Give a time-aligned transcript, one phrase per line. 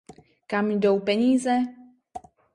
[0.47, 1.59] Kam jdou peníze?